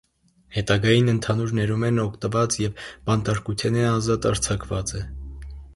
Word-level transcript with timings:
Հետագային 0.53 1.11
ընդհանուր 1.13 1.53
ներումէն 1.59 2.03
օգտուած 2.05 2.59
եւ 2.65 2.83
բանտարկութենէ 3.11 3.87
ազատ 3.95 4.31
արձակուած 4.33 4.97
է։ 5.03 5.09